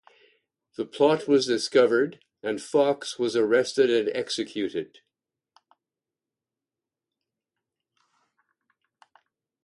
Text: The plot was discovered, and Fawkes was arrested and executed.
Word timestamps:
The 0.77 0.87
plot 0.87 1.27
was 1.27 1.45
discovered, 1.45 2.25
and 2.41 2.59
Fawkes 2.59 3.19
was 3.19 3.35
arrested 3.35 3.91
and 3.91 4.09
executed. 4.17 4.97